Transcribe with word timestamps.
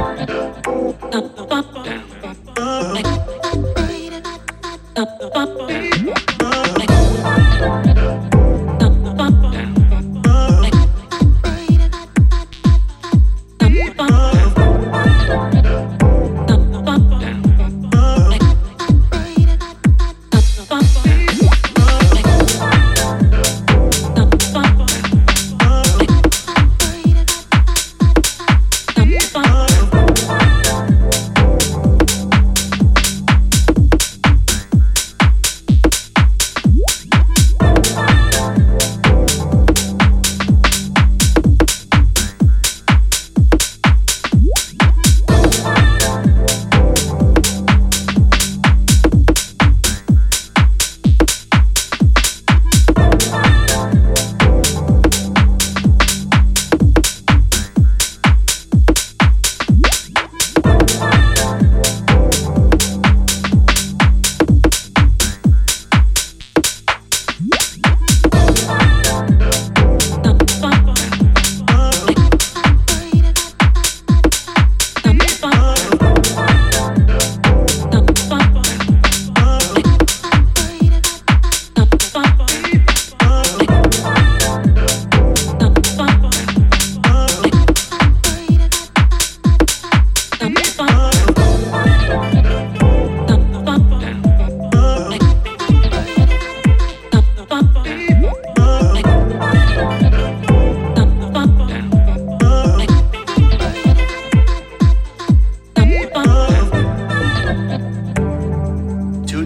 Oh, 0.00 0.94
oh, 1.12 1.34
oh. 1.38 1.47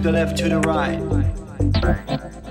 the 0.03 0.11
left, 0.11 0.37
to 0.37 0.49
the 0.49 0.59
right. 0.59 2.42